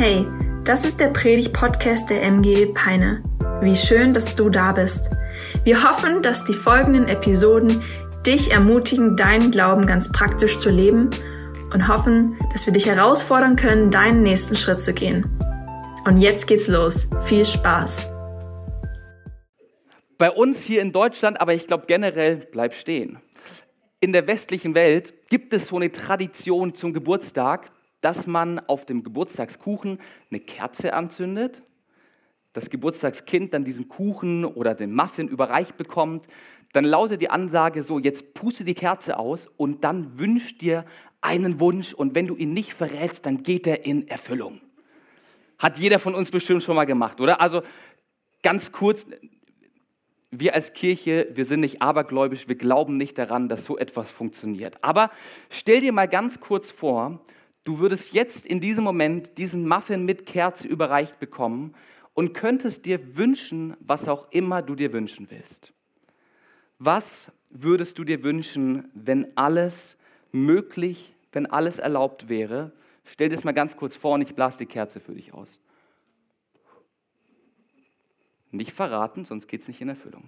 [0.00, 0.28] Hey,
[0.62, 3.20] das ist der Predig-Podcast der MG Peine.
[3.60, 5.10] Wie schön, dass du da bist.
[5.64, 7.82] Wir hoffen, dass die folgenden Episoden
[8.24, 11.10] dich ermutigen, deinen Glauben ganz praktisch zu leben
[11.74, 15.36] und hoffen, dass wir dich herausfordern können, deinen nächsten Schritt zu gehen.
[16.04, 17.08] Und jetzt geht's los.
[17.24, 18.06] Viel Spaß.
[20.16, 23.18] Bei uns hier in Deutschland, aber ich glaube generell, bleib stehen.
[23.98, 29.02] In der westlichen Welt gibt es so eine Tradition zum Geburtstag, dass man auf dem
[29.02, 29.98] Geburtstagskuchen
[30.30, 31.62] eine Kerze anzündet,
[32.52, 36.26] das Geburtstagskind dann diesen Kuchen oder den Muffin überreicht bekommt,
[36.72, 40.84] dann lautet die Ansage so, jetzt puste die Kerze aus und dann wünsch dir
[41.20, 44.60] einen Wunsch und wenn du ihn nicht verrätst, dann geht er in Erfüllung.
[45.58, 47.40] Hat jeder von uns bestimmt schon mal gemacht, oder?
[47.40, 47.62] Also
[48.42, 49.06] ganz kurz,
[50.30, 54.82] wir als Kirche, wir sind nicht abergläubisch, wir glauben nicht daran, dass so etwas funktioniert.
[54.82, 55.10] Aber
[55.50, 57.20] stell dir mal ganz kurz vor,
[57.68, 61.74] du würdest jetzt in diesem Moment diesen Muffin mit Kerze überreicht bekommen
[62.14, 65.74] und könntest dir wünschen, was auch immer du dir wünschen willst.
[66.78, 69.98] Was würdest du dir wünschen, wenn alles
[70.32, 72.72] möglich, wenn alles erlaubt wäre?
[73.04, 75.60] Stell dir das mal ganz kurz vor und ich blase die Kerze für dich aus.
[78.50, 80.24] Nicht verraten, sonst geht es nicht in Erfüllung.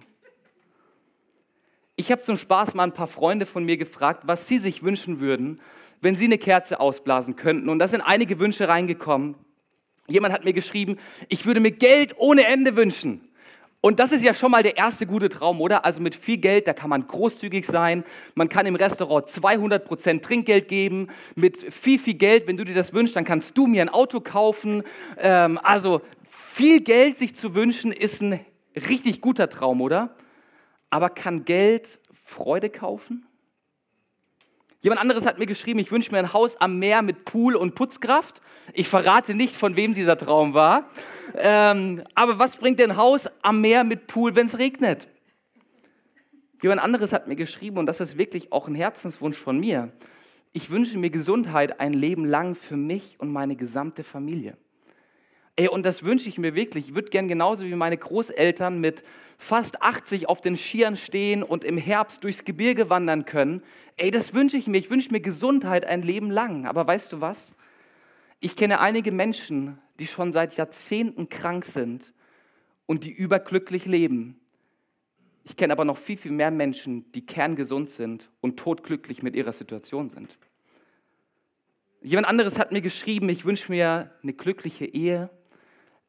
[1.95, 5.19] Ich habe zum Spaß mal ein paar Freunde von mir gefragt, was sie sich wünschen
[5.19, 5.59] würden,
[6.01, 7.69] wenn Sie eine Kerze ausblasen könnten.
[7.69, 9.35] Und da sind einige Wünsche reingekommen.
[10.07, 10.97] Jemand hat mir geschrieben,
[11.29, 13.31] ich würde mir Geld ohne Ende wünschen.
[13.83, 15.85] Und das ist ja schon mal der erste gute Traum, oder?
[15.85, 18.03] Also mit viel Geld, da kann man großzügig sein.
[18.35, 21.07] Man kann im Restaurant 200% Trinkgeld geben.
[21.35, 24.19] Mit viel, viel Geld, wenn du dir das wünschst, dann kannst du mir ein Auto
[24.19, 24.83] kaufen.
[25.17, 30.15] Ähm, also viel Geld sich zu wünschen, ist ein richtig guter Traum, oder?
[30.91, 33.25] Aber kann Geld Freude kaufen?
[34.81, 37.75] Jemand anderes hat mir geschrieben, ich wünsche mir ein Haus am Meer mit Pool und
[37.75, 38.41] Putzkraft.
[38.73, 40.89] Ich verrate nicht, von wem dieser Traum war.
[41.37, 45.07] Ähm, aber was bringt denn ein Haus am Meer mit Pool, wenn es regnet?
[46.63, 49.91] Jemand anderes hat mir geschrieben, und das ist wirklich auch ein Herzenswunsch von mir,
[50.51, 54.57] ich wünsche mir Gesundheit ein Leben lang für mich und meine gesamte Familie.
[55.61, 56.87] Ey, und das wünsche ich mir wirklich.
[56.87, 59.03] Ich würde gern genauso wie meine Großeltern mit
[59.37, 63.61] fast 80 auf den Skiern stehen und im Herbst durchs Gebirge wandern können.
[63.95, 64.79] Ey, das wünsche ich mir.
[64.79, 66.65] Ich wünsche mir Gesundheit ein Leben lang.
[66.65, 67.53] Aber weißt du was?
[68.39, 72.11] Ich kenne einige Menschen, die schon seit Jahrzehnten krank sind
[72.87, 74.39] und die überglücklich leben.
[75.43, 79.51] Ich kenne aber noch viel, viel mehr Menschen, die kerngesund sind und todglücklich mit ihrer
[79.51, 80.39] Situation sind.
[82.01, 85.29] Jemand anderes hat mir geschrieben, ich wünsche mir eine glückliche Ehe,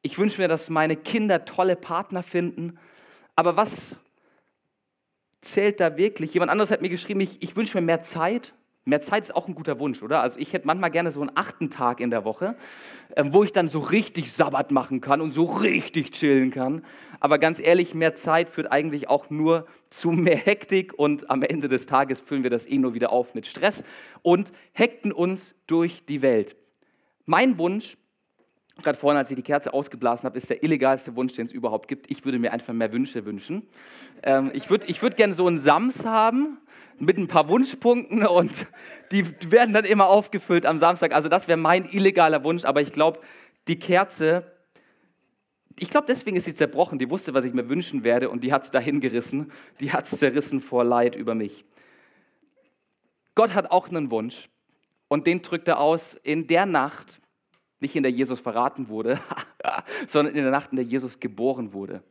[0.03, 2.79] ich wünsche mir, dass meine Kinder tolle Partner finden.
[3.37, 3.97] Aber was
[5.41, 6.35] zählt da wirklich?
[6.35, 8.53] Jemand anderes hat mir geschrieben, ich, ich wünsche mir mehr Zeit.
[8.85, 10.21] Mehr Zeit ist auch ein guter Wunsch, oder?
[10.23, 12.57] Also ich hätte manchmal gerne so einen achten Tag in der Woche,
[13.15, 16.85] ähm, wo ich dann so richtig Sabbat machen kann und so richtig chillen kann.
[17.21, 21.69] Aber ganz ehrlich, mehr Zeit führt eigentlich auch nur zu mehr Hektik und am Ende
[21.69, 23.85] des Tages füllen wir das eh nur wieder auf mit Stress
[24.23, 26.57] und hekten uns durch die Welt.
[27.25, 27.97] Mein Wunsch
[28.83, 31.89] gerade vorhin, als ich die Kerze ausgeblasen habe, ist der illegalste Wunsch, den es überhaupt
[31.89, 32.11] gibt.
[32.11, 33.69] Ich würde mir einfach mehr Wünsche wünschen.
[34.23, 36.59] Ähm, ich würde ich würd gerne so einen Sams haben
[36.99, 38.67] mit ein paar Wunschpunkten und
[39.11, 41.13] die werden dann immer aufgefüllt am Samstag.
[41.15, 43.21] Also das wäre mein illegaler Wunsch, aber ich glaube,
[43.69, 44.53] die Kerze,
[45.79, 46.99] ich glaube, deswegen ist sie zerbrochen.
[46.99, 49.53] Die wusste, was ich mir wünschen werde und die hat es dahin gerissen.
[49.81, 51.65] Die hat es zerrissen vor Leid über mich.
[53.35, 54.49] Gott hat auch einen Wunsch
[55.09, 57.21] und den drückt er aus in der Nacht,
[57.83, 59.21] nicht in der Jesus verraten wurde,
[60.07, 62.03] sondern in der Nacht, in der Jesus geboren wurde.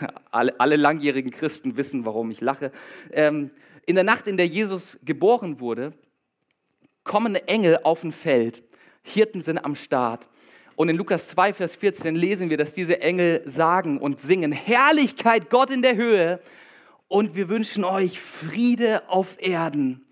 [0.30, 2.72] Alle, alle langjährigen Christen wissen, warum ich lache.
[3.12, 3.50] Ähm,
[3.84, 5.92] in der Nacht, in der Jesus geboren wurde,
[7.04, 8.62] kommen Engel auf ein Feld.
[9.02, 10.26] Hirten sind am Start.
[10.74, 15.50] Und in Lukas 2, Vers 14 lesen wir, dass diese Engel sagen und singen, Herrlichkeit
[15.50, 16.40] Gott in der Höhe.
[17.06, 20.04] Und wir wünschen euch Friede auf Erden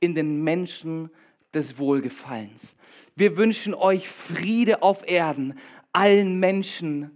[0.00, 1.10] in den Menschen
[1.54, 2.74] des Wohlgefallens.
[3.16, 5.58] Wir wünschen euch Friede auf Erden,
[5.92, 7.10] allen Menschen,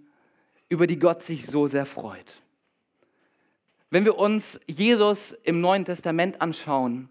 [0.69, 2.43] über die Gott sich so sehr freut.
[3.91, 7.11] Wenn wir uns Jesus im Neuen Testament anschauen,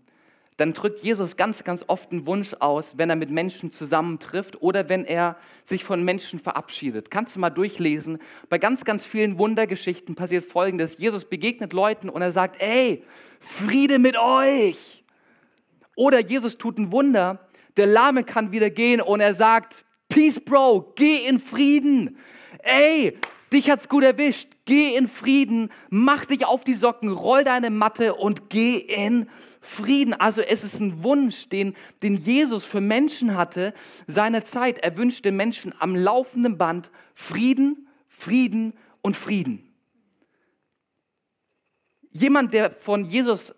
[0.57, 4.89] dann drückt Jesus ganz, ganz oft einen Wunsch aus, wenn er mit Menschen zusammentrifft oder
[4.89, 7.09] wenn er sich von Menschen verabschiedet.
[7.09, 8.19] Kannst du mal durchlesen.
[8.49, 10.97] Bei ganz, ganz vielen Wundergeschichten passiert Folgendes.
[10.97, 13.03] Jesus begegnet Leuten und er sagt, ey,
[13.39, 15.00] Friede mit euch.
[16.01, 20.93] Oder Jesus tut ein Wunder der Lahme kann wieder gehen und er sagt, Peace, Bro,
[20.95, 22.17] geh in Frieden.
[22.59, 23.17] Ey,
[23.53, 24.49] dich hat's gut erwischt.
[24.65, 29.27] Geh in Frieden, mach dich auf die Socken, roll deine Matte und geh in
[29.59, 30.13] Frieden.
[30.13, 33.73] Also es ist ein Wunsch, den, den Jesus für Menschen hatte,
[34.07, 34.79] seiner Zeit.
[34.79, 39.67] Er wünschte Menschen am laufenden Band Frieden, Frieden und Frieden.
[42.11, 43.53] Jemand, der von Jesus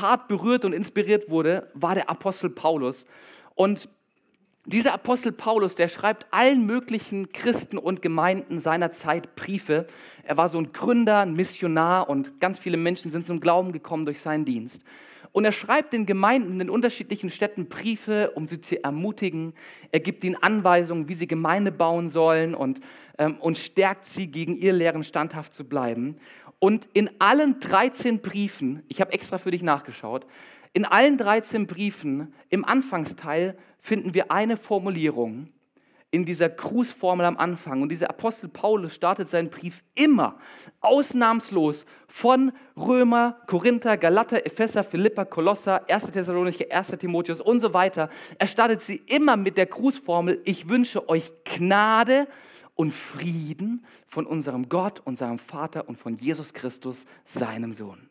[0.00, 3.04] hart berührt und inspiriert wurde, war der Apostel Paulus.
[3.54, 3.88] Und
[4.64, 9.86] dieser Apostel Paulus, der schreibt allen möglichen Christen und Gemeinden seiner Zeit Briefe.
[10.22, 14.04] Er war so ein Gründer, ein Missionar und ganz viele Menschen sind zum Glauben gekommen
[14.04, 14.82] durch seinen Dienst.
[15.32, 19.54] Und er schreibt den Gemeinden in unterschiedlichen Städten Briefe, um sie zu ermutigen.
[19.90, 22.80] Er gibt ihnen Anweisungen, wie sie Gemeinde bauen sollen und,
[23.18, 26.18] ähm, und stärkt sie, gegen ihr Lehren standhaft zu bleiben.
[26.62, 30.28] Und in allen 13 Briefen, ich habe extra für dich nachgeschaut,
[30.72, 35.48] in allen 13 Briefen im Anfangsteil finden wir eine Formulierung
[36.12, 37.82] in dieser Grußformel am Anfang.
[37.82, 40.36] Und dieser Apostel Paulus startet seinen Brief immer
[40.80, 46.12] ausnahmslos von Römer, Korinther, Galater, Epheser, Philippa, Kolosser, 1.
[46.12, 46.90] Thessalonicher, 1.
[46.90, 48.08] Timotheus und so weiter.
[48.38, 52.28] Er startet sie immer mit der Grußformel, ich wünsche euch Gnade
[52.74, 58.08] und Frieden von unserem Gott, unserem Vater und von Jesus Christus, seinem Sohn.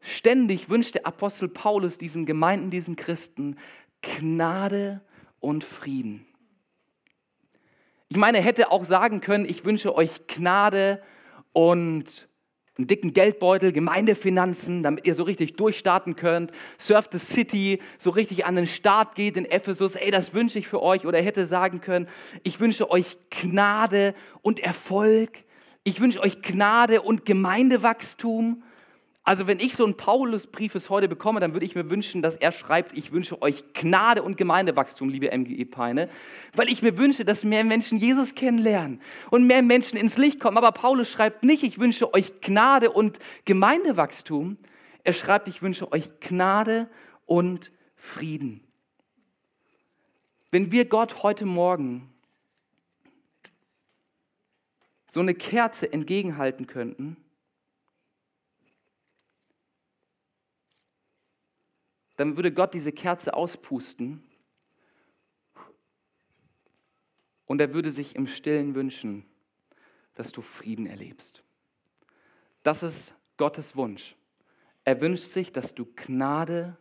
[0.00, 3.56] Ständig wünscht der Apostel Paulus diesen Gemeinden, diesen Christen
[4.02, 5.00] Gnade
[5.40, 6.26] und Frieden.
[8.08, 11.02] Ich meine, er hätte auch sagen können, ich wünsche euch Gnade
[11.52, 12.28] und
[12.78, 16.52] einen dicken Geldbeutel, Gemeindefinanzen, damit ihr so richtig durchstarten könnt.
[16.78, 19.94] Surf the City, so richtig an den Start geht in Ephesus.
[19.94, 21.06] Ey, das wünsche ich für euch.
[21.06, 22.08] Oder er hätte sagen können,
[22.42, 25.44] ich wünsche euch Gnade und Erfolg.
[25.84, 28.62] Ich wünsche euch Gnade und Gemeindewachstum.
[29.26, 32.52] Also wenn ich so einen Paulusbrief heute bekomme, dann würde ich mir wünschen, dass er
[32.52, 36.08] schreibt, ich wünsche euch Gnade und Gemeindewachstum, liebe MGE Peine,
[36.54, 39.00] weil ich mir wünsche, dass mehr Menschen Jesus kennenlernen
[39.30, 40.56] und mehr Menschen ins Licht kommen.
[40.56, 44.58] Aber Paulus schreibt nicht, ich wünsche euch Gnade und Gemeindewachstum.
[45.02, 46.88] Er schreibt, ich wünsche euch Gnade
[47.24, 48.60] und Frieden.
[50.52, 52.14] Wenn wir Gott heute Morgen
[55.08, 57.16] so eine Kerze entgegenhalten könnten,
[62.16, 64.22] dann würde Gott diese Kerze auspusten
[67.46, 69.24] und er würde sich im stillen wünschen,
[70.14, 71.42] dass du Frieden erlebst.
[72.62, 74.16] Das ist Gottes Wunsch.
[74.84, 76.76] Er wünscht sich, dass du Gnade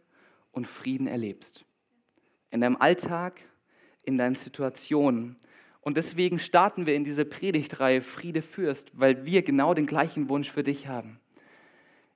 [0.52, 1.66] und Frieden erlebst.
[2.50, 3.42] In deinem Alltag,
[4.04, 5.36] in deinen Situationen.
[5.82, 10.50] Und deswegen starten wir in diese Predigtreihe Friede fürst, weil wir genau den gleichen Wunsch
[10.50, 11.20] für dich haben.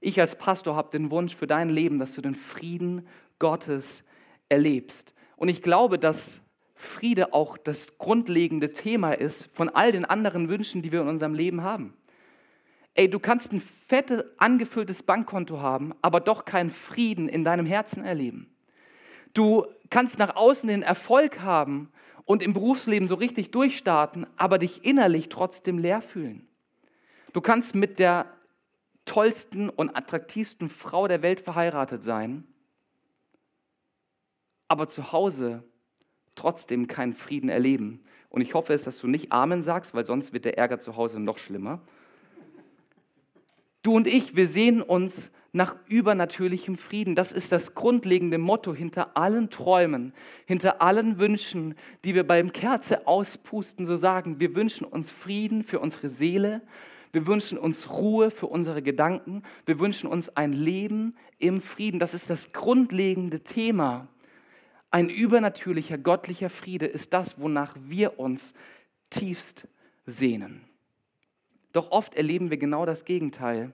[0.01, 3.07] Ich als Pastor habe den Wunsch für dein Leben, dass du den Frieden
[3.37, 4.03] Gottes
[4.47, 5.13] erlebst.
[5.35, 6.41] Und ich glaube, dass
[6.75, 11.33] Friede auch das grundlegende Thema ist von all den anderen Wünschen, die wir in unserem
[11.33, 11.93] Leben haben.
[12.93, 18.03] Ey, du kannst ein fettes, angefülltes Bankkonto haben, aber doch keinen Frieden in deinem Herzen
[18.03, 18.53] erleben.
[19.33, 21.91] Du kannst nach außen den Erfolg haben
[22.25, 26.47] und im Berufsleben so richtig durchstarten, aber dich innerlich trotzdem leer fühlen.
[27.33, 28.25] Du kannst mit der
[29.09, 32.43] tollsten und attraktivsten Frau der Welt verheiratet sein,
[34.67, 35.63] aber zu Hause
[36.35, 38.01] trotzdem keinen Frieden erleben.
[38.29, 40.95] Und ich hoffe es, dass du nicht Amen sagst, weil sonst wird der Ärger zu
[40.95, 41.81] Hause noch schlimmer.
[43.81, 47.15] Du und ich, wir sehen uns nach übernatürlichem Frieden.
[47.15, 50.13] Das ist das grundlegende Motto hinter allen Träumen,
[50.45, 51.73] hinter allen Wünschen,
[52.05, 54.39] die wir beim Kerze auspusten, so sagen.
[54.39, 56.61] Wir wünschen uns Frieden für unsere Seele,
[57.11, 59.43] wir wünschen uns Ruhe für unsere Gedanken.
[59.65, 61.99] Wir wünschen uns ein Leben im Frieden.
[61.99, 64.07] Das ist das grundlegende Thema.
[64.91, 68.53] Ein übernatürlicher, göttlicher Friede ist das, wonach wir uns
[69.09, 69.67] tiefst
[70.05, 70.61] sehnen.
[71.71, 73.73] Doch oft erleben wir genau das Gegenteil.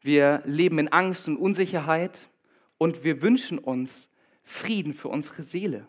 [0.00, 2.28] Wir leben in Angst und Unsicherheit
[2.78, 4.08] und wir wünschen uns
[4.42, 5.86] Frieden für unsere Seele.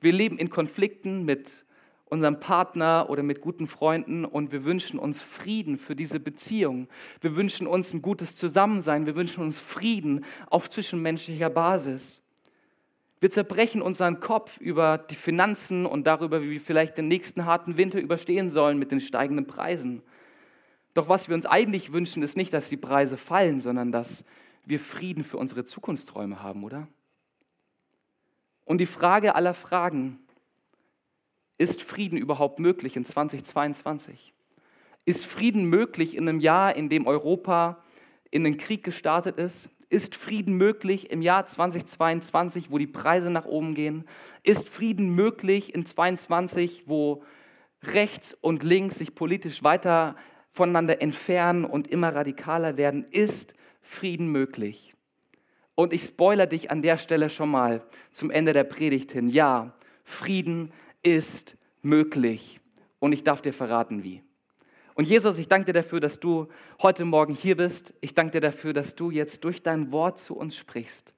[0.00, 1.64] Wir leben in Konflikten mit
[2.10, 6.88] unserem Partner oder mit guten Freunden und wir wünschen uns Frieden für diese Beziehung.
[7.20, 9.06] Wir wünschen uns ein gutes Zusammensein.
[9.06, 12.22] Wir wünschen uns Frieden auf zwischenmenschlicher Basis.
[13.20, 17.76] Wir zerbrechen unseren Kopf über die Finanzen und darüber, wie wir vielleicht den nächsten harten
[17.76, 20.02] Winter überstehen sollen mit den steigenden Preisen.
[20.94, 24.24] Doch was wir uns eigentlich wünschen, ist nicht, dass die Preise fallen, sondern dass
[24.64, 26.88] wir Frieden für unsere Zukunftsträume haben, oder?
[28.64, 30.20] Und die Frage aller Fragen,
[31.58, 34.32] ist Frieden überhaupt möglich in 2022?
[35.04, 37.82] Ist Frieden möglich in einem Jahr, in dem Europa
[38.30, 39.68] in den Krieg gestartet ist?
[39.90, 44.04] Ist Frieden möglich im Jahr 2022, wo die Preise nach oben gehen?
[44.42, 47.22] Ist Frieden möglich in 2022, wo
[47.82, 50.14] rechts und links sich politisch weiter
[50.50, 53.06] voneinander entfernen und immer radikaler werden?
[53.10, 54.94] Ist Frieden möglich?
[55.74, 59.28] Und ich spoiler dich an der Stelle schon mal zum Ende der Predigt hin.
[59.28, 59.72] Ja,
[60.04, 60.72] Frieden
[61.16, 62.60] ist möglich.
[62.98, 64.22] Und ich darf dir verraten, wie.
[64.94, 66.48] Und Jesus, ich danke dir dafür, dass du
[66.82, 67.94] heute Morgen hier bist.
[68.00, 71.14] Ich danke dir dafür, dass du jetzt durch dein Wort zu uns sprichst,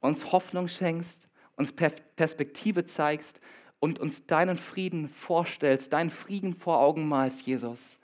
[0.00, 3.40] uns Hoffnung schenkst, uns Perspektive zeigst
[3.78, 7.98] und uns deinen Frieden vorstellst, deinen Frieden vor Augen malst, Jesus.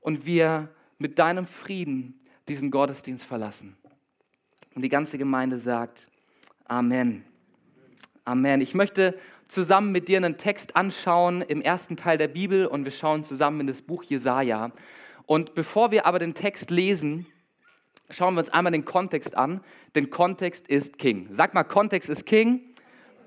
[0.00, 0.68] Und wir
[0.98, 2.18] mit deinem Frieden
[2.48, 3.76] diesen Gottesdienst verlassen.
[4.74, 6.08] Und die ganze Gemeinde sagt,
[6.64, 7.24] Amen.
[8.24, 8.60] Amen.
[8.60, 9.18] Ich möchte
[9.52, 13.60] zusammen mit dir einen Text anschauen im ersten Teil der Bibel und wir schauen zusammen
[13.60, 14.72] in das Buch Jesaja.
[15.26, 17.26] Und bevor wir aber den Text lesen,
[18.08, 19.60] schauen wir uns einmal den Kontext an,
[19.94, 21.28] denn Kontext ist King.
[21.32, 22.62] Sag mal, Kontext ist King.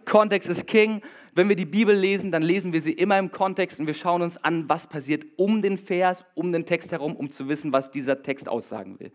[0.06, 1.04] Kontext ist King.
[1.36, 4.24] Wenn wir die Bibel lesen, dann lesen wir sie immer im Kontext und wir schauen
[4.24, 7.92] uns an, was passiert um den Vers, um den Text herum, um zu wissen, was
[7.92, 9.12] dieser Text aussagen will.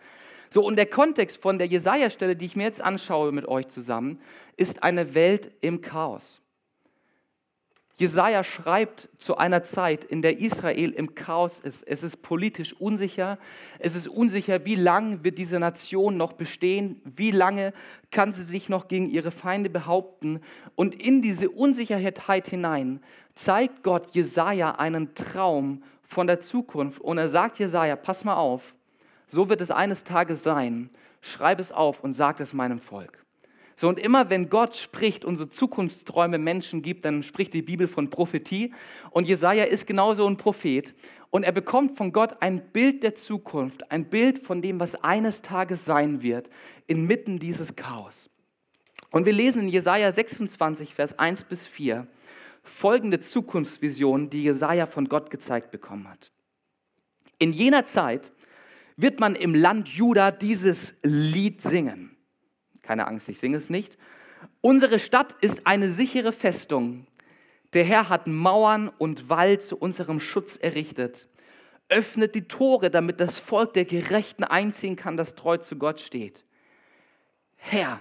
[0.48, 4.20] So, und der Kontext von der Jesaja-Stelle, die ich mir jetzt anschaue mit euch zusammen,
[4.56, 6.39] ist eine Welt im Chaos.
[8.00, 11.86] Jesaja schreibt zu einer Zeit, in der Israel im Chaos ist.
[11.86, 13.38] Es ist politisch unsicher.
[13.78, 17.02] Es ist unsicher, wie lange wird diese Nation noch bestehen?
[17.04, 17.74] Wie lange
[18.10, 20.40] kann sie sich noch gegen ihre Feinde behaupten?
[20.76, 23.02] Und in diese Unsicherheit hinein
[23.34, 27.02] zeigt Gott Jesaja einen Traum von der Zukunft.
[27.02, 28.74] Und er sagt Jesaja, pass mal auf,
[29.26, 30.88] so wird es eines Tages sein.
[31.20, 33.26] Schreib es auf und sag es meinem Volk.
[33.80, 37.88] So, und immer wenn Gott spricht und so Zukunftsträume Menschen gibt, dann spricht die Bibel
[37.88, 38.74] von Prophetie.
[39.10, 40.94] Und Jesaja ist genauso ein Prophet.
[41.30, 45.40] Und er bekommt von Gott ein Bild der Zukunft, ein Bild von dem, was eines
[45.40, 46.50] Tages sein wird,
[46.88, 48.28] inmitten dieses Chaos.
[49.12, 52.06] Und wir lesen in Jesaja 26, Vers 1 bis 4
[52.62, 56.32] folgende Zukunftsvision, die Jesaja von Gott gezeigt bekommen hat.
[57.38, 58.30] In jener Zeit
[58.98, 62.09] wird man im Land Juda dieses Lied singen.
[62.90, 63.96] Keine Angst, ich singe es nicht.
[64.62, 67.06] Unsere Stadt ist eine sichere Festung.
[67.72, 71.28] Der Herr hat Mauern und Wall zu unserem Schutz errichtet.
[71.88, 76.42] Öffnet die Tore, damit das Volk der Gerechten einziehen kann, das treu zu Gott steht.
[77.54, 78.00] Herr,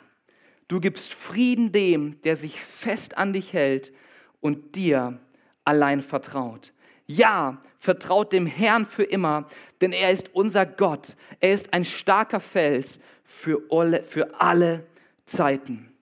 [0.67, 3.93] du gibst Frieden dem, der sich fest an dich hält
[4.41, 5.19] und dir
[5.65, 6.73] allein vertraut.
[7.05, 9.45] Ja, vertraut dem Herrn für immer,
[9.81, 11.15] denn er ist unser Gott.
[11.41, 14.87] Er ist ein starker Fels für alle, für alle
[15.23, 15.93] Zeiten.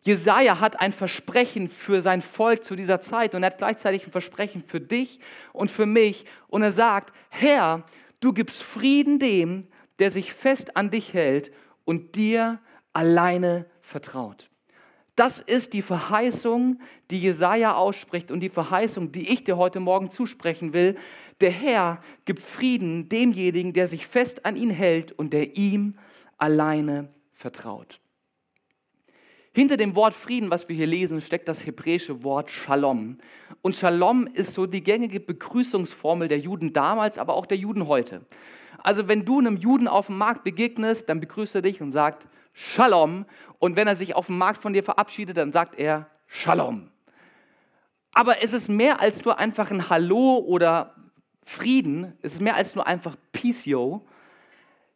[0.00, 4.10] Jesaja hat ein Versprechen für sein Volk zu dieser Zeit und er hat gleichzeitig ein
[4.10, 5.20] Versprechen für dich
[5.52, 6.24] und für mich.
[6.48, 7.84] Und er sagt: Herr,
[8.20, 11.52] du gibst Frieden dem, der sich fest an dich hält
[11.84, 12.58] und dir
[12.94, 14.48] alleine vertraut.
[15.14, 20.10] Das ist die Verheißung, die Jesaja ausspricht und die Verheißung, die ich dir heute Morgen
[20.10, 20.96] zusprechen will.
[21.42, 25.98] Der Herr gibt Frieden demjenigen, der sich fest an ihn hält und der ihm
[26.38, 28.00] alleine vertraut.
[29.54, 33.18] Hinter dem Wort Frieden, was wir hier lesen, steckt das hebräische Wort Shalom.
[33.60, 38.24] Und Shalom ist so die gängige Begrüßungsformel der Juden damals, aber auch der Juden heute.
[38.78, 42.26] Also wenn du einem Juden auf dem Markt begegnest, dann begrüßt er dich und sagt
[42.54, 43.26] Shalom.
[43.58, 46.88] Und wenn er sich auf dem Markt von dir verabschiedet, dann sagt er Shalom.
[48.12, 50.94] Aber es ist mehr als nur einfach ein Hallo oder
[51.42, 52.16] Frieden.
[52.22, 54.06] Es ist mehr als nur einfach Peace, yo.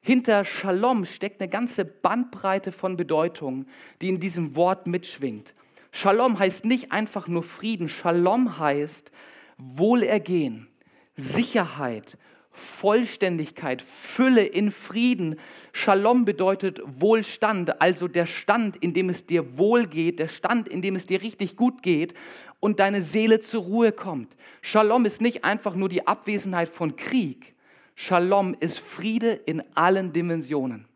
[0.07, 3.67] Hinter Shalom steckt eine ganze Bandbreite von Bedeutungen,
[4.01, 5.53] die in diesem Wort mitschwingt.
[5.91, 7.89] Shalom heißt nicht einfach nur Frieden.
[7.89, 9.11] Shalom heißt
[9.59, 10.69] Wohlergehen,
[11.17, 12.19] Sicherheit,
[12.53, 15.41] Vollständigkeit, Fülle in Frieden.
[15.73, 20.83] Shalom bedeutet Wohlstand, also der Stand, in dem es dir wohl geht, der Stand, in
[20.83, 22.15] dem es dir richtig gut geht
[22.61, 24.37] und deine Seele zur Ruhe kommt.
[24.63, 27.56] Shalom ist nicht einfach nur die Abwesenheit von Krieg.
[27.97, 30.87] Shalom ist Friede in allen Dimensionen.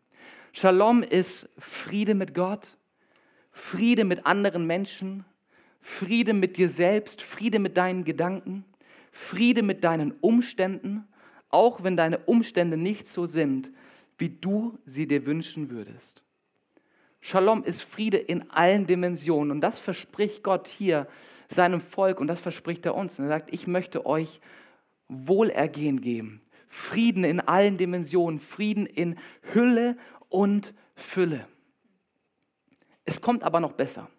[0.53, 2.77] Shalom ist Friede mit Gott,
[3.51, 5.25] Friede mit anderen Menschen,
[5.81, 8.63] Friede mit dir selbst, Friede mit deinen Gedanken,
[9.11, 11.05] Friede mit deinen Umständen
[11.51, 13.69] auch wenn deine Umstände nicht so sind,
[14.17, 16.23] wie du sie dir wünschen würdest.
[17.19, 21.07] Shalom ist Friede in allen Dimensionen und das verspricht Gott hier
[21.47, 23.19] seinem Volk und das verspricht er uns.
[23.19, 24.39] Und er sagt, ich möchte euch
[25.07, 26.41] Wohlergehen geben,
[26.73, 29.17] Frieden in allen Dimensionen, Frieden in
[29.53, 29.97] Hülle
[30.29, 31.45] und Fülle.
[33.03, 34.09] Es kommt aber noch besser.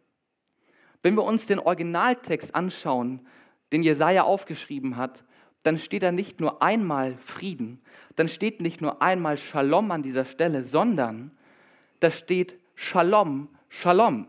[1.01, 3.27] Wenn wir uns den Originaltext anschauen,
[3.73, 5.25] den Jesaja aufgeschrieben hat,
[5.63, 7.81] dann steht da nicht nur einmal Frieden,
[8.17, 11.31] dann steht nicht nur einmal Shalom an dieser Stelle, sondern
[12.01, 14.29] da steht Shalom, Shalom.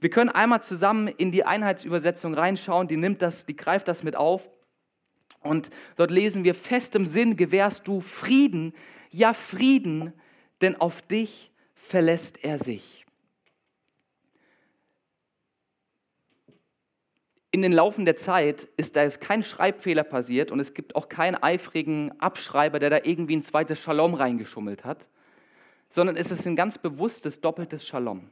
[0.00, 4.16] Wir können einmal zusammen in die Einheitsübersetzung reinschauen, die nimmt das, die greift das mit
[4.16, 4.50] auf.
[5.44, 8.72] Und dort lesen wir, fest im Sinn gewährst du Frieden,
[9.10, 10.12] ja Frieden,
[10.62, 13.04] denn auf dich verlässt er sich.
[17.50, 21.08] In den Laufen der Zeit ist da jetzt kein Schreibfehler passiert und es gibt auch
[21.08, 25.08] keinen eifrigen Abschreiber, der da irgendwie ein zweites Shalom reingeschummelt hat,
[25.88, 28.30] sondern es ist ein ganz bewusstes doppeltes Shalom.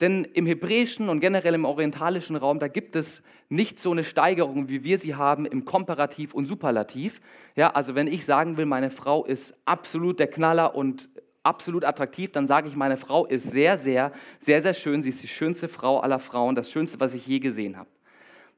[0.00, 4.68] Denn im hebräischen und generell im orientalischen Raum, da gibt es nicht so eine Steigerung,
[4.68, 7.20] wie wir sie haben im Komparativ und Superlativ.
[7.54, 11.08] Ja, also wenn ich sagen will, meine Frau ist absolut der Knaller und
[11.44, 15.02] absolut attraktiv, dann sage ich, meine Frau ist sehr, sehr, sehr, sehr schön.
[15.02, 17.88] Sie ist die schönste Frau aller Frauen, das Schönste, was ich je gesehen habe.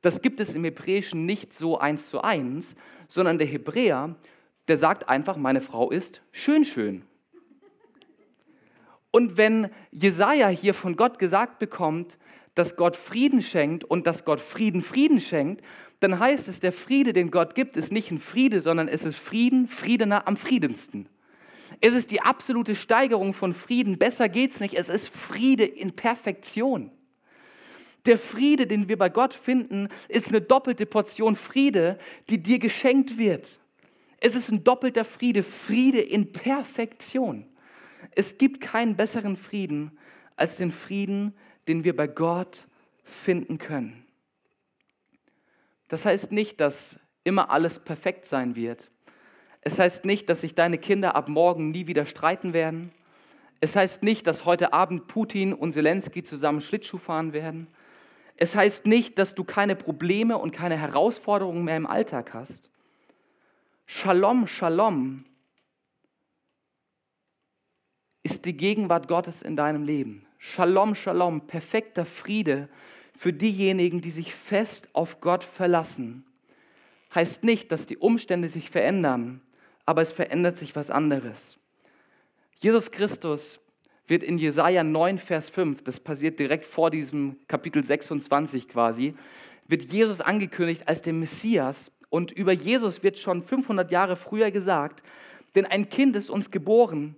[0.00, 2.76] Das gibt es im Hebräischen nicht so eins zu eins,
[3.08, 4.14] sondern der Hebräer,
[4.68, 7.02] der sagt einfach, meine Frau ist schön, schön.
[9.16, 12.18] Und wenn Jesaja hier von Gott gesagt bekommt,
[12.54, 15.64] dass Gott Frieden schenkt und dass Gott Frieden Frieden schenkt,
[16.00, 19.16] dann heißt es, der Friede, den Gott gibt, ist nicht ein Friede, sondern es ist
[19.16, 21.08] Frieden, Friedener am friedensten.
[21.80, 23.96] Es ist die absolute Steigerung von Frieden.
[23.96, 24.74] Besser geht's nicht.
[24.74, 26.90] Es ist Friede in Perfektion.
[28.04, 31.96] Der Friede, den wir bei Gott finden, ist eine doppelte Portion Friede,
[32.28, 33.60] die dir geschenkt wird.
[34.20, 37.46] Es ist ein doppelter Friede, Friede in Perfektion.
[38.16, 39.96] Es gibt keinen besseren Frieden
[40.36, 41.34] als den Frieden,
[41.68, 42.66] den wir bei Gott
[43.04, 44.06] finden können.
[45.88, 48.90] Das heißt nicht, dass immer alles perfekt sein wird.
[49.60, 52.90] Es heißt nicht, dass sich deine Kinder ab morgen nie wieder streiten werden.
[53.60, 57.66] Es heißt nicht, dass heute Abend Putin und Zelensky zusammen Schlittschuh fahren werden.
[58.36, 62.70] Es heißt nicht, dass du keine Probleme und keine Herausforderungen mehr im Alltag hast.
[63.84, 65.24] Shalom, Shalom
[68.26, 70.26] ist die Gegenwart Gottes in deinem Leben.
[70.38, 72.68] Shalom, Shalom, perfekter Friede
[73.16, 76.24] für diejenigen, die sich fest auf Gott verlassen.
[77.14, 79.42] Heißt nicht, dass die Umstände sich verändern,
[79.84, 81.56] aber es verändert sich was anderes.
[82.56, 83.60] Jesus Christus
[84.08, 89.14] wird in Jesaja 9, Vers 5, das passiert direkt vor diesem Kapitel 26 quasi,
[89.68, 95.04] wird Jesus angekündigt als der Messias und über Jesus wird schon 500 Jahre früher gesagt,
[95.54, 97.14] denn ein Kind ist uns geboren,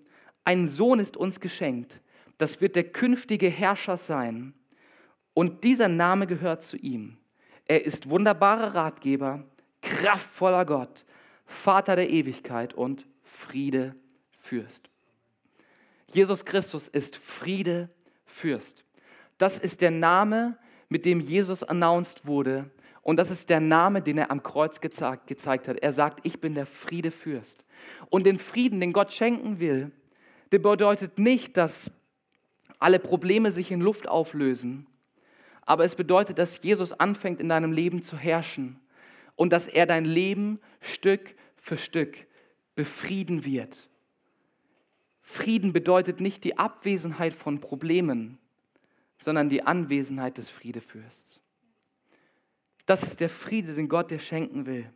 [0.49, 2.01] ein Sohn ist uns geschenkt.
[2.39, 4.55] Das wird der künftige Herrscher sein.
[5.35, 7.19] Und dieser Name gehört zu ihm.
[7.67, 9.45] Er ist wunderbarer Ratgeber,
[9.83, 11.05] kraftvoller Gott,
[11.45, 13.95] Vater der Ewigkeit und Friede
[14.41, 14.89] Fürst.
[16.07, 17.91] Jesus Christus ist Friede
[18.25, 18.87] Fürst.
[19.37, 20.57] Das ist der Name,
[20.89, 22.71] mit dem Jesus announced wurde.
[23.03, 25.77] Und das ist der Name, den er am Kreuz gezeigt, gezeigt hat.
[25.81, 27.67] Er sagt, ich bin der Friede Fürst.
[28.09, 29.93] Und den Frieden, den Gott schenken will,
[30.53, 31.91] der bedeutet nicht, dass
[32.79, 34.87] alle Probleme sich in Luft auflösen,
[35.63, 38.81] aber es bedeutet, dass Jesus anfängt in deinem Leben zu herrschen
[39.37, 42.27] und dass er dein Leben Stück für Stück
[42.75, 43.89] befrieden wird.
[45.21, 48.39] Frieden bedeutet nicht die Abwesenheit von Problemen,
[49.19, 51.43] sondern die Anwesenheit des Friedefürsts.
[52.87, 54.91] Das ist der Friede, den Gott dir schenken will.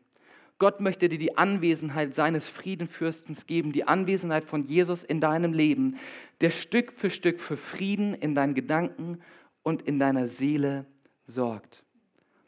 [0.63, 5.97] Gott möchte dir die Anwesenheit seines Friedenfürstens geben, die Anwesenheit von Jesus in deinem Leben,
[6.41, 9.19] der Stück für Stück für Frieden in deinen Gedanken
[9.65, 10.87] und in deiner Seele
[11.27, 11.83] sorgt.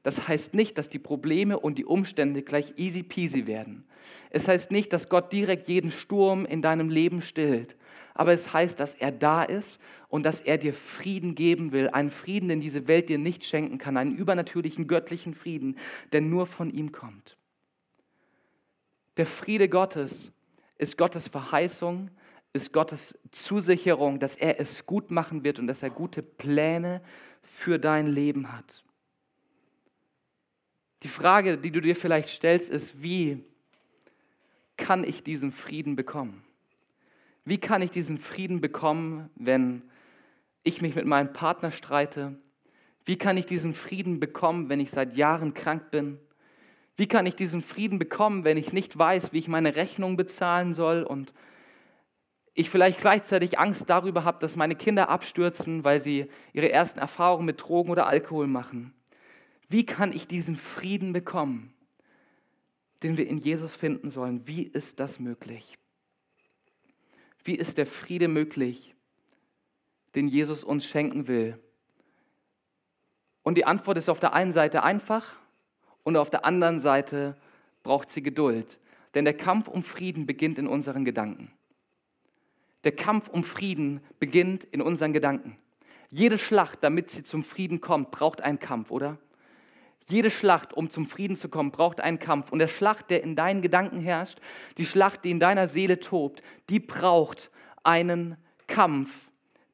[0.05, 3.83] Das heißt nicht, dass die Probleme und die Umstände gleich easy peasy werden.
[4.31, 7.77] Es heißt nicht, dass Gott direkt jeden Sturm in deinem Leben stillt.
[8.15, 11.89] Aber es heißt, dass er da ist und dass er dir Frieden geben will.
[11.89, 13.97] Einen Frieden, den diese Welt dir nicht schenken kann.
[13.97, 15.79] Einen übernatürlichen göttlichen Frieden,
[16.13, 17.37] der nur von ihm kommt.
[19.17, 20.33] Der Friede Gottes
[20.77, 22.11] ist Gottes Verheißung,
[22.53, 27.03] ist Gottes Zusicherung, dass er es gut machen wird und dass er gute Pläne
[27.43, 28.85] für dein Leben hat.
[31.03, 33.45] Die Frage, die du dir vielleicht stellst, ist, wie
[34.77, 36.43] kann ich diesen Frieden bekommen?
[37.45, 39.83] Wie kann ich diesen Frieden bekommen, wenn
[40.63, 42.39] ich mich mit meinem Partner streite?
[43.05, 46.19] Wie kann ich diesen Frieden bekommen, wenn ich seit Jahren krank bin?
[46.97, 50.75] Wie kann ich diesen Frieden bekommen, wenn ich nicht weiß, wie ich meine Rechnung bezahlen
[50.75, 51.33] soll und
[52.55, 57.47] ich vielleicht gleichzeitig Angst darüber habe, dass meine Kinder abstürzen, weil sie ihre ersten Erfahrungen
[57.47, 58.95] mit Drogen oder Alkohol machen?
[59.69, 61.75] Wie kann ich diesen Frieden bekommen,
[63.03, 64.47] den wir in Jesus finden sollen?
[64.47, 65.79] Wie ist das möglich?
[67.43, 68.95] Wie ist der Friede möglich,
[70.15, 71.59] den Jesus uns schenken will?
[73.43, 75.37] Und die Antwort ist auf der einen Seite einfach
[76.05, 77.37] und auf der anderen Seite
[77.83, 78.79] braucht sie Geduld.
[79.15, 81.51] Denn der Kampf um Frieden beginnt in unseren Gedanken.
[82.85, 85.57] Der Kampf um Frieden beginnt in unseren Gedanken.
[86.11, 89.19] Jede Schlacht, damit sie zum Frieden kommt, braucht einen Kampf, oder?
[90.07, 92.53] Jede Schlacht, um zum Frieden zu kommen, braucht einen Kampf.
[92.53, 94.39] Und der Schlacht, der in deinen Gedanken herrscht,
[94.77, 97.51] die Schlacht, die in deiner Seele tobt, die braucht
[97.83, 98.37] einen
[98.67, 99.11] Kampf,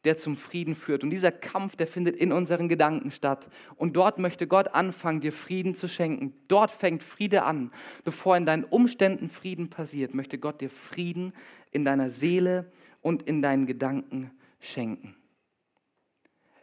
[0.05, 1.05] der zum Frieden führt.
[1.05, 3.49] Und dieser Kampf, der findet in unseren Gedanken statt.
[3.77, 6.35] Und dort möchte Gott anfangen, dir Frieden zu schenken.
[6.49, 7.71] Dort fängt Friede an.
[8.05, 11.35] Bevor in deinen Umständen Frieden passiert, möchte Gott dir Frieden
[11.71, 15.17] in deiner Seele und in deinen Gedanken schenken.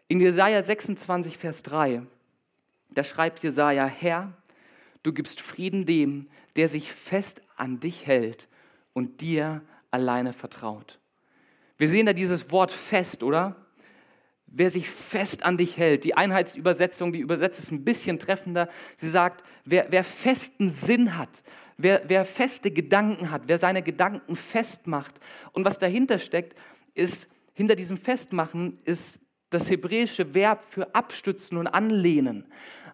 [0.07, 2.01] In Jesaja 26, Vers 3,
[2.91, 4.33] da schreibt Jesaja: Herr,
[5.03, 8.47] du gibst Frieden dem, der sich fest an dich hält
[8.93, 10.99] und dir alleine vertraut.
[11.77, 13.55] Wir sehen da dieses Wort fest, oder?
[14.47, 16.03] Wer sich fest an dich hält.
[16.03, 18.69] Die Einheitsübersetzung, die übersetzt es ein bisschen treffender.
[18.95, 21.43] Sie sagt, wer, wer festen Sinn hat,
[21.77, 25.19] wer, wer feste Gedanken hat, wer seine Gedanken festmacht.
[25.51, 26.57] Und was dahinter steckt,
[26.95, 32.45] ist, hinter diesem Festmachen ist das hebräische Verb für abstützen und anlehnen.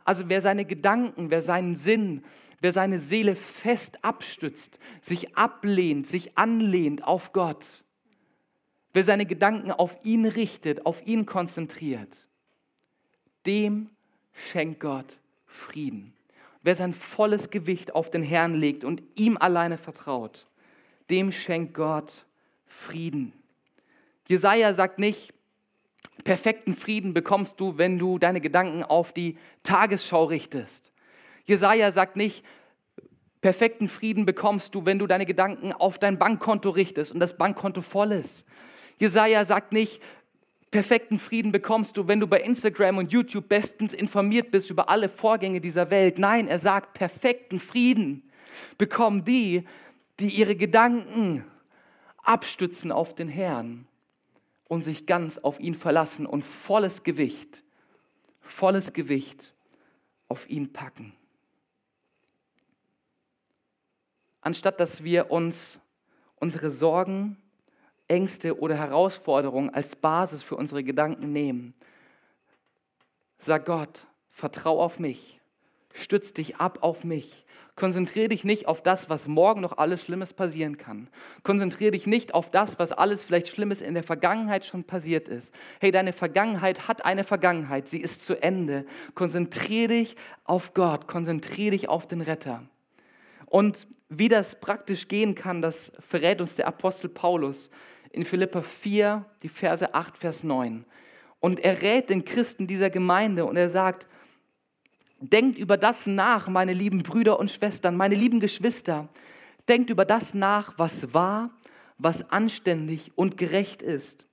[0.06, 2.24] Also wer seine Gedanken, wer seinen Sinn,
[2.62, 7.84] wer seine Seele fest abstützt, sich ablehnt, sich anlehnt auf Gott,
[8.94, 12.26] wer seine Gedanken auf ihn richtet, auf ihn konzentriert,
[13.46, 13.90] dem
[14.34, 16.14] schenkt Gott Frieden.
[16.62, 20.48] Wer sein volles Gewicht auf den Herrn legt und ihm alleine vertraut,
[21.10, 22.26] dem schenkt Gott
[22.66, 23.34] Frieden.
[24.28, 25.34] Jesaja sagt nicht,
[26.24, 30.92] perfekten Frieden bekommst du, wenn du deine Gedanken auf die Tagesschau richtest.
[31.46, 32.46] Jesaja sagt nicht,
[33.42, 37.82] perfekten Frieden bekommst du, wenn du deine Gedanken auf dein Bankkonto richtest und das Bankkonto
[37.82, 38.46] voll ist.
[39.00, 40.02] Jesaja sagt nicht,
[40.72, 45.08] perfekten Frieden bekommst du, wenn du bei Instagram und YouTube bestens informiert bist über alle
[45.08, 46.18] Vorgänge dieser Welt.
[46.18, 48.30] Nein, er sagt, perfekten Frieden
[48.78, 49.66] bekommen die,
[50.20, 51.46] die ihre Gedanken
[52.24, 53.88] abstützen auf den Herrn
[54.68, 57.64] und sich ganz auf ihn verlassen und volles Gewicht,
[58.42, 59.54] volles Gewicht
[60.28, 61.14] auf ihn packen.
[64.42, 65.80] Anstatt dass wir uns
[66.36, 67.38] unsere Sorgen
[68.14, 71.74] Ängste oder Herausforderungen als Basis für unsere Gedanken nehmen.
[73.40, 75.42] Sag Gott, vertrau auf mich,
[75.94, 77.44] stütz dich ab auf mich.
[77.76, 81.10] Konzentriere dich nicht auf das, was morgen noch alles Schlimmes passieren kann.
[81.42, 85.52] Konzentriere dich nicht auf das, was alles vielleicht Schlimmes in der Vergangenheit schon passiert ist.
[85.82, 88.86] Hey, deine Vergangenheit hat eine Vergangenheit, sie ist zu Ende.
[89.16, 92.62] Konzentriere dich auf Gott, konzentriere dich auf den Retter.
[93.48, 97.72] Und wie das praktisch gehen kann, das verrät uns der Apostel Paulus
[98.14, 100.86] in Philippa 4, die Verse 8, Vers 9.
[101.42, 104.08] Und er rät den Christen dieser Gemeinde und er sagt,
[105.20, 109.10] denkt über das nach, meine lieben Brüder und Schwestern, meine lieben Geschwister,
[109.68, 111.50] denkt über das nach, was wahr,
[111.98, 114.28] was anständig und gerecht ist.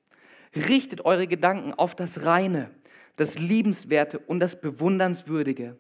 [0.55, 2.71] Richtet eure Gedanken auf das Reine,
[3.17, 5.79] das Liebenswerte und das Bewundernswürdige,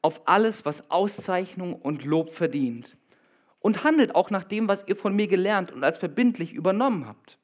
[0.00, 2.96] auf alles, was Auszeichnung und Lob verdient.
[3.62, 7.38] Und handelt auch nach dem, was ihr von mir gelernt und als verbindlich übernommen habt.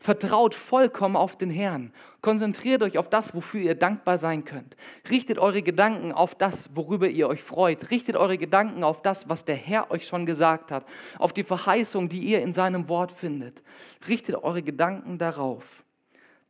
[0.00, 1.92] Vertraut vollkommen auf den Herrn.
[2.20, 4.76] Konzentriert euch auf das, wofür ihr dankbar sein könnt.
[5.10, 7.90] Richtet eure Gedanken auf das, worüber ihr euch freut.
[7.90, 10.86] Richtet eure Gedanken auf das, was der Herr euch schon gesagt hat.
[11.18, 13.60] Auf die Verheißung, die ihr in seinem Wort findet.
[14.06, 15.82] Richtet eure Gedanken darauf.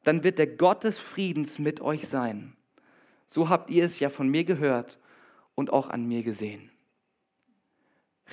[0.05, 2.55] Dann wird der Gott des Friedens mit euch sein.
[3.27, 4.99] So habt ihr es ja von mir gehört
[5.55, 6.71] und auch an mir gesehen.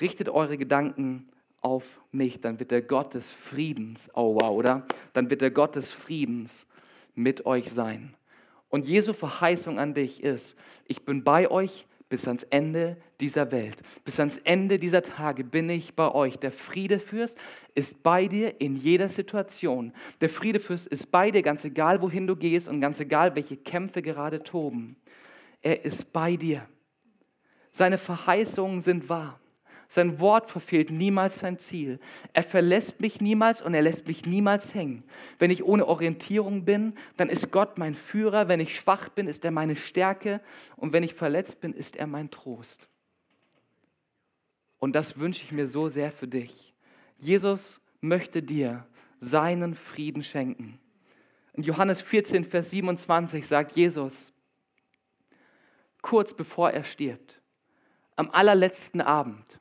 [0.00, 1.24] Richtet eure Gedanken
[1.60, 4.86] auf mich, dann wird der Gott des Friedens, oh wow, oder?
[5.12, 6.66] Dann wird der Gott des Friedens
[7.14, 8.14] mit euch sein.
[8.68, 10.56] Und Jesu Verheißung an dich ist,
[10.86, 13.82] ich bin bei euch bis ans Ende dieser Welt.
[14.04, 16.38] Bis ans Ende dieser Tage bin ich bei euch.
[16.38, 17.36] Der Friedefürst
[17.74, 19.92] ist bei dir in jeder Situation.
[20.20, 24.02] Der Friedefürst ist bei dir, ganz egal wohin du gehst und ganz egal welche Kämpfe
[24.02, 24.96] gerade toben.
[25.62, 26.68] Er ist bei dir.
[27.72, 29.40] Seine Verheißungen sind wahr.
[29.88, 32.00] Sein Wort verfehlt niemals sein Ziel.
[32.32, 35.04] Er verlässt mich niemals und er lässt mich niemals hängen.
[35.38, 38.48] Wenn ich ohne Orientierung bin, dann ist Gott mein Führer.
[38.48, 40.40] Wenn ich schwach bin, ist er meine Stärke.
[40.76, 42.88] Und wenn ich verletzt bin, ist er mein Trost.
[44.78, 46.74] Und das wünsche ich mir so sehr für dich.
[47.16, 48.86] Jesus möchte dir
[49.20, 50.78] seinen Frieden schenken.
[51.54, 54.32] In Johannes 14, Vers 27 sagt Jesus,
[56.02, 57.40] kurz bevor er stirbt,
[58.14, 59.58] am allerletzten Abend,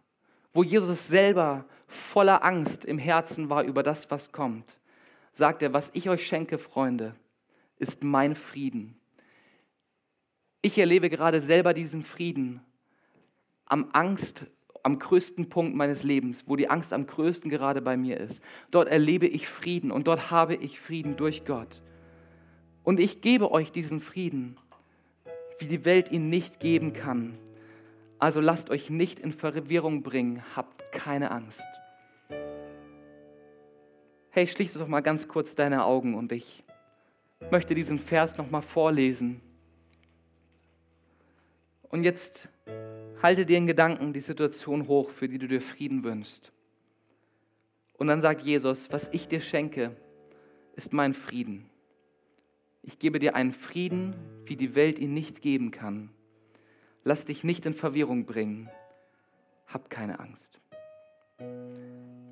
[0.55, 4.79] wo Jesus selber voller Angst im Herzen war über das, was kommt,
[5.33, 7.13] sagt er, was ich euch schenke, Freunde,
[7.77, 8.95] ist mein Frieden.
[10.61, 12.61] Ich erlebe gerade selber diesen Frieden
[13.65, 14.45] am Angst,
[14.81, 18.41] am größten Punkt meines Lebens, wo die Angst am größten gerade bei mir ist.
[18.71, 21.81] Dort erlebe ich Frieden und dort habe ich Frieden durch Gott.
[22.83, 24.55] Und ich gebe euch diesen Frieden,
[25.59, 27.37] wie die Welt ihn nicht geben kann.
[28.19, 31.67] Also lasst euch nicht in Verwirrung bringen, habt keine Angst.
[34.29, 36.63] Hey, schließ doch mal ganz kurz deine Augen und ich
[37.51, 39.41] möchte diesen Vers noch mal vorlesen.
[41.89, 42.49] Und jetzt
[43.21, 46.51] halte dir in Gedanken die Situation hoch, für die du dir Frieden wünschst.
[47.97, 49.95] Und dann sagt Jesus, was ich dir schenke,
[50.75, 51.69] ist mein Frieden.
[52.83, 56.09] Ich gebe dir einen Frieden, wie die Welt ihn nicht geben kann.
[57.07, 58.67] Lass dich nicht in Verwirrung bringen.
[59.67, 60.59] Hab keine Angst.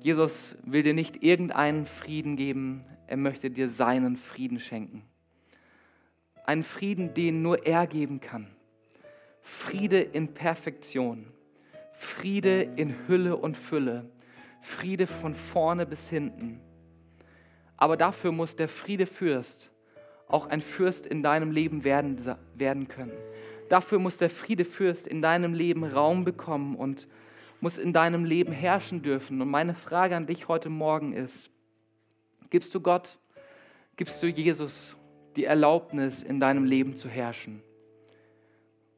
[0.00, 5.04] Jesus will dir nicht irgendeinen Frieden geben, er möchte dir seinen Frieden schenken.
[6.44, 8.48] Einen Frieden, den nur er geben kann.
[9.40, 11.28] Friede in Perfektion,
[11.92, 14.10] Friede in Hülle und Fülle,
[14.60, 16.60] Friede von vorne bis hinten.
[17.76, 19.70] Aber dafür muss der Friedefürst
[20.26, 22.18] auch ein Fürst in deinem Leben werden,
[22.54, 23.12] werden können.
[23.68, 27.08] Dafür muss der Friedefürst in deinem Leben Raum bekommen und
[27.60, 29.40] muss in deinem Leben herrschen dürfen.
[29.40, 31.50] Und meine Frage an dich heute Morgen ist,
[32.50, 33.18] gibst du Gott,
[33.96, 34.96] gibst du Jesus
[35.36, 37.62] die Erlaubnis, in deinem Leben zu herrschen?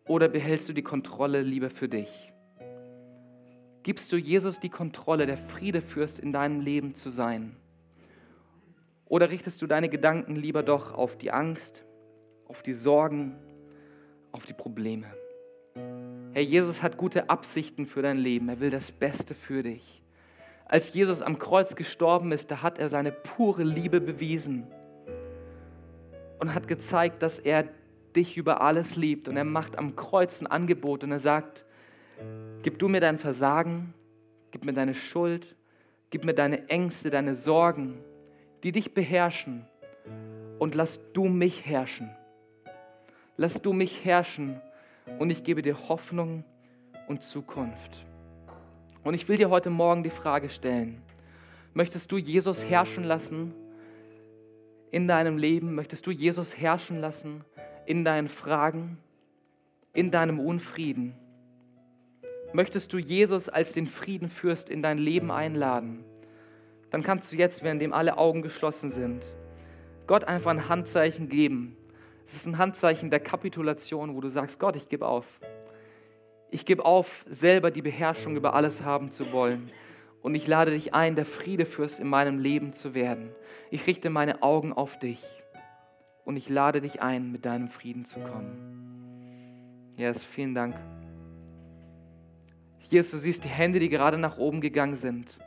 [0.06, 2.32] Oder behältst du die Kontrolle lieber für dich?
[3.82, 7.56] Gibst du Jesus die Kontrolle, der Friedefürst in deinem Leben zu sein?
[9.06, 11.84] Oder richtest du deine Gedanken lieber doch auf die Angst,
[12.48, 13.36] auf die Sorgen,
[14.36, 15.06] auf die Probleme?
[16.32, 18.48] Herr Jesus hat gute Absichten für dein Leben.
[18.50, 20.02] Er will das Beste für dich.
[20.66, 24.66] Als Jesus am Kreuz gestorben ist, da hat er seine pure Liebe bewiesen
[26.38, 27.68] und hat gezeigt, dass er
[28.14, 29.28] dich über alles liebt.
[29.28, 31.64] Und er macht am Kreuz ein Angebot und er sagt,
[32.62, 33.94] gib du mir dein Versagen,
[34.50, 35.56] gib mir deine Schuld,
[36.10, 37.98] gib mir deine Ängste, deine Sorgen,
[38.62, 39.64] die dich beherrschen
[40.58, 42.10] und lass du mich herrschen.
[43.38, 44.60] Lass du mich herrschen
[45.18, 46.44] und ich gebe dir Hoffnung
[47.06, 48.06] und Zukunft.
[49.04, 51.02] Und ich will dir heute Morgen die Frage stellen,
[51.74, 53.52] möchtest du Jesus herrschen lassen
[54.90, 55.74] in deinem Leben?
[55.74, 57.44] Möchtest du Jesus herrschen lassen
[57.84, 58.96] in deinen Fragen,
[59.92, 61.14] in deinem Unfrieden?
[62.54, 66.04] Möchtest du Jesus als den Friedenfürst in dein Leben einladen?
[66.90, 69.26] Dann kannst du jetzt, währenddem alle Augen geschlossen sind,
[70.06, 71.76] Gott einfach ein Handzeichen geben.
[72.26, 75.26] Es ist ein Handzeichen der Kapitulation, wo du sagst, Gott, ich gebe auf.
[76.50, 79.70] Ich gebe auf, selber die Beherrschung über alles haben zu wollen.
[80.22, 83.30] Und ich lade dich ein, der Friedefürst in meinem Leben zu werden.
[83.70, 85.22] Ich richte meine Augen auf dich
[86.24, 89.92] und ich lade dich ein, mit deinem Frieden zu kommen.
[89.96, 90.74] Jesus, vielen Dank.
[92.80, 95.38] Jesus, du siehst die Hände, die gerade nach oben gegangen sind.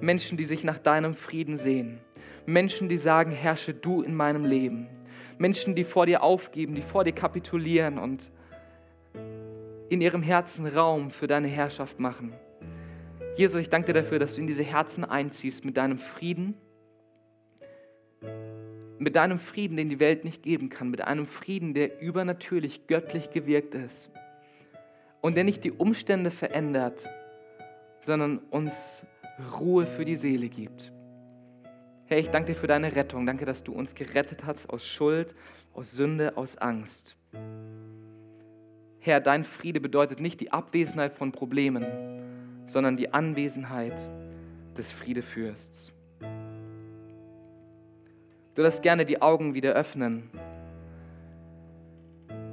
[0.00, 2.00] Menschen, die sich nach deinem Frieden sehen.
[2.44, 4.88] Menschen, die sagen, herrsche du in meinem Leben.
[5.42, 8.30] Menschen, die vor dir aufgeben, die vor dir kapitulieren und
[9.88, 12.32] in ihrem Herzen Raum für deine Herrschaft machen.
[13.36, 16.54] Jesus, ich danke dir dafür, dass du in diese Herzen einziehst mit deinem Frieden,
[18.98, 23.30] mit deinem Frieden, den die Welt nicht geben kann, mit einem Frieden, der übernatürlich göttlich
[23.30, 24.10] gewirkt ist
[25.20, 27.08] und der nicht die Umstände verändert,
[28.00, 29.04] sondern uns
[29.58, 30.92] Ruhe für die Seele gibt.
[32.12, 33.24] Herr, ich danke dir für deine Rettung.
[33.24, 35.34] Danke, dass du uns gerettet hast aus Schuld,
[35.72, 37.16] aus Sünde, aus Angst.
[39.00, 41.86] Herr, dein Friede bedeutet nicht die Abwesenheit von Problemen,
[42.66, 43.98] sondern die Anwesenheit
[44.76, 45.90] des Friedefürsts.
[48.56, 50.28] Du darfst gerne die Augen wieder öffnen.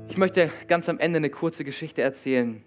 [0.08, 2.64] Ich möchte ganz am Ende eine kurze Geschichte erzählen.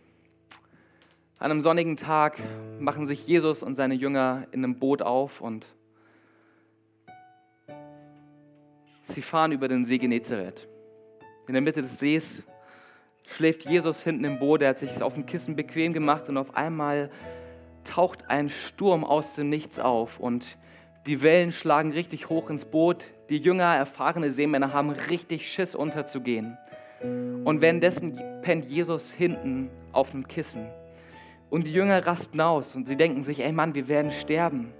[1.38, 2.36] An einem sonnigen Tag
[2.80, 5.66] machen sich Jesus und seine Jünger in einem Boot auf und
[9.02, 10.68] sie fahren über den See Genezareth.
[11.46, 12.42] In der Mitte des Sees
[13.26, 16.54] schläft Jesus hinten im Boot, er hat sich auf dem Kissen bequem gemacht und auf
[16.54, 17.10] einmal
[17.84, 20.56] taucht ein Sturm aus dem Nichts auf und
[21.06, 23.04] die Wellen schlagen richtig hoch ins Boot.
[23.28, 26.56] Die Jünger, erfahrene Seemänner haben richtig Schiss unterzugehen.
[27.02, 30.68] Und währenddessen pennt Jesus hinten auf einem Kissen.
[31.50, 34.72] Und die Jünger rasten aus und sie denken sich, ey Mann, wir werden sterben.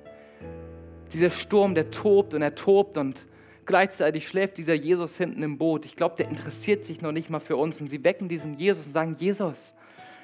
[1.13, 3.27] Dieser Sturm, der tobt und er tobt und
[3.67, 5.85] gleichzeitig schläft dieser Jesus hinten im Boot.
[5.85, 7.81] Ich glaube, der interessiert sich noch nicht mal für uns.
[7.81, 9.75] Und sie wecken diesen Jesus und sagen, Jesus,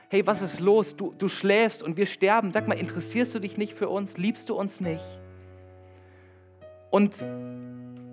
[0.09, 0.96] hey, was ist los?
[0.96, 2.53] Du, du schläfst und wir sterben.
[2.53, 4.16] Sag mal, interessierst du dich nicht für uns?
[4.16, 5.05] Liebst du uns nicht?
[6.90, 7.14] Und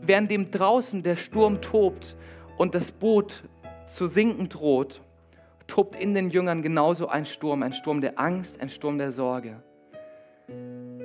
[0.01, 2.15] während dem draußen der Sturm tobt
[2.57, 3.43] und das Boot
[3.87, 5.01] zu sinken droht,
[5.67, 9.61] tobt in den Jüngern genauso ein Sturm, ein Sturm der Angst, ein Sturm der Sorge.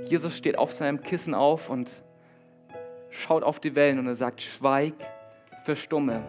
[0.04, 2.02] Jesus steht auf seinem Kissen auf und
[3.10, 4.94] schaut auf die Wellen und er sagt, schweig,
[5.64, 6.22] verstumme.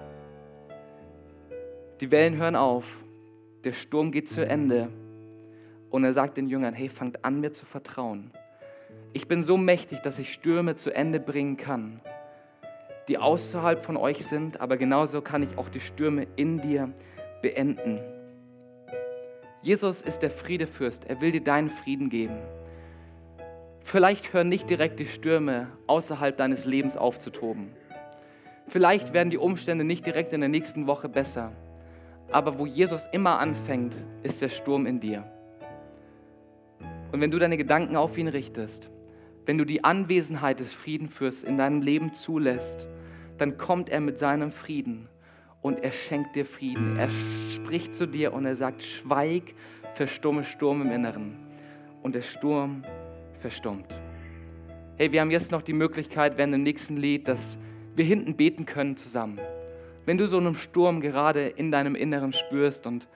[2.00, 2.86] Die Wellen hören auf,
[3.64, 4.90] der Sturm geht zu Ende
[5.90, 8.32] und er sagt den Jüngern, hey, fangt an mir zu vertrauen.
[9.14, 12.02] ich bin so mächtig, dass ich Stürme zu Ende bringen kann,
[13.08, 16.94] die außerhalb von euch sind, aber genauso kann ich auch die Stürme in dir
[17.42, 18.00] beenden.
[19.62, 21.06] Jesus ist der Friedefürst.
[21.08, 22.38] Er will dir deinen Frieden geben.
[23.92, 27.74] Vielleicht hören nicht direkt die Stürme außerhalb deines Lebens aufzutoben.
[28.70, 31.52] Vielleicht werden die Umstände nicht direkt in der nächsten Woche besser.
[32.32, 35.30] Aber wo Jesus immer anfängt, ist der Sturm in dir.
[37.12, 38.90] Und wenn du deine Gedanken auf ihn richtest,
[39.46, 42.88] wenn du die Anwesenheit des Friedenfürsts in deinem Leben zulässt,
[43.40, 45.10] dann kommt er mit seinem Frieden
[45.62, 46.98] und er schenkt dir Frieden.
[46.98, 47.10] Er
[47.54, 49.54] spricht zu dir und er sagt, schweig,
[49.96, 51.36] verstumme Sturm im Inneren.
[52.02, 52.86] Und der Sturm
[53.42, 53.88] verstummt.
[54.98, 57.58] Hey, wir haben jetzt noch die Möglichkeit, während dem nächsten Lied, dass
[57.96, 59.40] wir hinten beten können zusammen.
[60.06, 63.08] Wenn du so einen Sturm gerade in deinem Inneren spürst und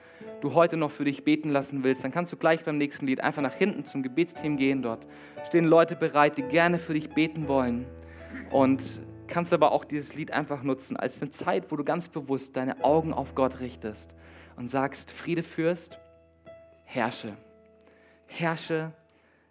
[0.42, 3.22] du heute noch für dich beten lassen willst, dann kannst du gleich beim nächsten Lied
[3.22, 4.82] einfach nach hinten zum Gebetsteam gehen.
[4.82, 5.08] Dort
[5.48, 7.86] stehen Leute bereit, die gerne für dich beten wollen.
[8.50, 8.84] Und
[9.28, 12.84] kannst aber auch dieses Lied einfach nutzen als eine Zeit, wo du ganz bewusst deine
[12.84, 14.16] Augen auf Gott richtest
[14.56, 16.00] und sagst, Friede fürst,
[16.84, 17.34] herrsche,
[18.28, 18.92] herrsche